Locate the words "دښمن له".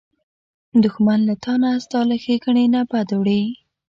0.83-1.35